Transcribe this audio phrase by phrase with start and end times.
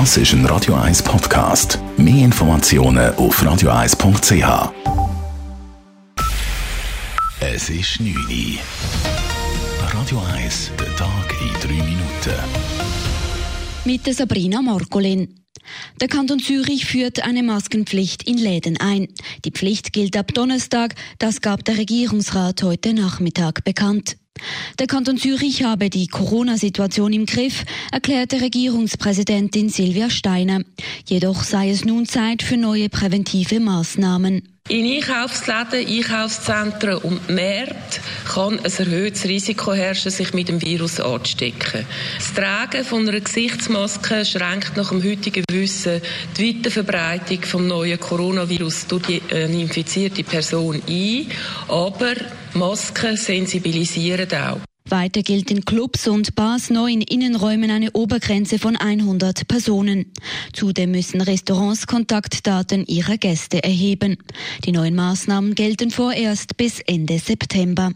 [0.00, 1.78] Das ist ein Radio 1 Podcast.
[1.96, 4.72] Mehr Informationen auf radio1.ch.
[7.40, 8.58] Es ist 9 Uhr.
[9.92, 12.34] Radio 1, der Tag in 3 Minuten.
[13.84, 15.32] Mit der Sabrina Markolin.
[16.00, 19.06] Der Kanton Zürich führt eine Maskenpflicht in Läden ein.
[19.44, 24.16] Die Pflicht gilt ab Donnerstag, das gab der Regierungsrat heute Nachmittag bekannt.
[24.78, 30.62] Der Kanton Zürich habe die Corona-Situation im Griff, erklärte Regierungspräsidentin Silvia Steiner.
[31.06, 34.42] Jedoch sei es nun Zeit für neue präventive Maßnahmen.
[34.70, 41.84] In Einkaufsläden, Einkaufszentren und Märkten kann ein erhöhtes Risiko herrschen, sich mit dem Virus anzustecken.
[42.16, 46.00] Das Tragen von einer Gesichtsmaske schränkt nach dem heutigen Wissen
[46.38, 51.26] die Weiterverbreitung vom neuen Coronavirus durch die äh, infizierte Person ein,
[51.68, 52.14] aber
[52.54, 54.60] Masken sensibilisieren auch.
[54.88, 60.12] Weiter gilt in Clubs und Bars neu in Innenräumen eine Obergrenze von 100 Personen.
[60.52, 64.18] Zudem müssen Restaurants Kontaktdaten ihrer Gäste erheben.
[64.64, 67.92] Die neuen Maßnahmen gelten vorerst bis Ende September.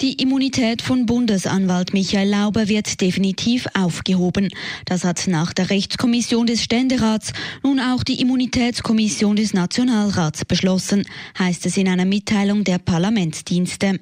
[0.00, 4.48] Die Immunität von Bundesanwalt Michael Lauber wird definitiv aufgehoben.
[4.86, 11.04] Das hat nach der Rechtskommission des Ständerats nun auch die Immunitätskommission des Nationalrats beschlossen,
[11.38, 14.00] heißt es in einer Mitteilung der Parlamentsdienste.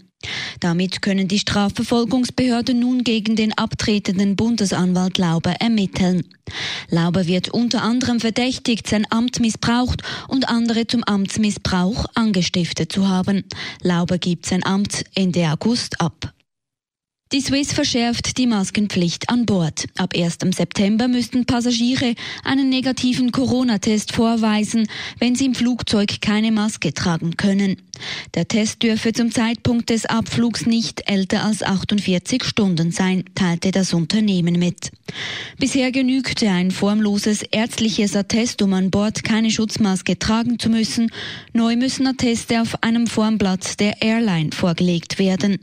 [0.60, 6.24] Damit können die Strafverfolgungsbehörden nun gegen den abtretenden Bundesanwalt Lauber ermitteln.
[6.88, 13.44] Lauber wird unter anderem verdächtigt, sein Amt missbraucht und andere zum Amtsmissbrauch angestiftet zu haben.
[13.82, 16.32] Lauber gibt sein Amt Ende August ab.
[17.30, 19.84] Die Swiss verschärft die Maskenpflicht an Bord.
[19.98, 20.38] Ab 1.
[20.56, 27.76] September müssten Passagiere einen negativen Corona-Test vorweisen, wenn sie im Flugzeug keine Maske tragen können.
[28.34, 33.92] Der Test dürfe zum Zeitpunkt des Abflugs nicht älter als 48 Stunden sein, teilte das
[33.92, 34.90] Unternehmen mit.
[35.58, 41.10] Bisher genügte ein formloses ärztliches Attest, um an Bord keine Schutzmaske tragen zu müssen.
[41.52, 45.58] Neu müssen Atteste auf einem Formblatt der Airline vorgelegt werden.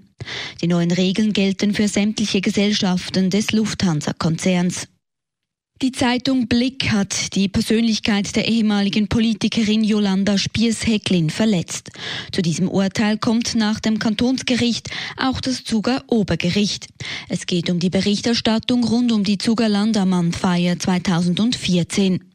[0.61, 4.87] Die neuen Regeln gelten für sämtliche Gesellschaften des Lufthansa-Konzerns.
[5.81, 11.91] Die Zeitung Blick hat die Persönlichkeit der ehemaligen Politikerin Jolanda Spiers-Hecklin verletzt.
[12.31, 16.87] Zu diesem Urteil kommt nach dem Kantonsgericht auch das Zuger Obergericht.
[17.27, 22.34] Es geht um die Berichterstattung rund um die Zuger Landermann-Feier 2014.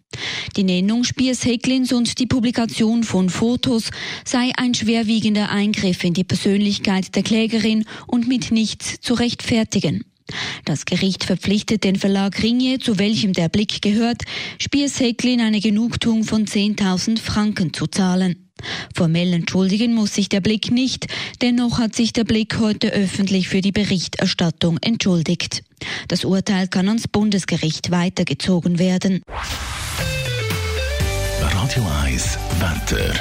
[0.56, 3.90] Die Nennung Spiers Hecklins und die Publikation von Fotos
[4.24, 10.04] sei ein schwerwiegender Eingriff in die Persönlichkeit der Klägerin und mit nichts zu rechtfertigen.
[10.64, 14.22] Das Gericht verpflichtet den Verlag Ringier, zu welchem der Blick gehört,
[14.58, 18.50] Spiers Hecklin eine Genugtuung von 10.000 Franken zu zahlen.
[18.94, 21.06] Formell entschuldigen muss sich der Blick nicht,
[21.40, 25.62] dennoch hat sich der Blick heute öffentlich für die Berichterstattung entschuldigt.
[26.08, 29.22] Das Urteil kann ans Bundesgericht weitergezogen werden.
[31.70, 33.14] Radio 1 Wetter.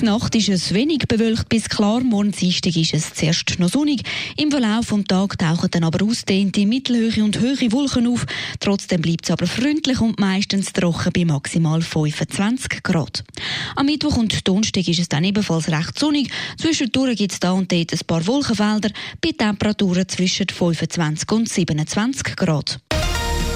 [0.00, 2.00] Die Nacht ist es wenig bewölkt bis klar.
[2.00, 4.00] Morgen Dienstag ist es zuerst noch sonnig.
[4.38, 8.24] Im Verlauf des Tages tauchen dann aber ausdehnte mittelhöhe und höhere Wolken auf.
[8.60, 13.24] Trotzdem bleibt es aber freundlich und meistens trocken bei maximal 25 Grad.
[13.76, 16.30] Am Mittwoch und Donnerstag ist es dann ebenfalls recht sonnig.
[16.56, 18.88] Zwischendurch gibt es da und dort ein paar Wolkenfelder
[19.20, 22.80] bei Temperaturen zwischen 25 und 27 Grad.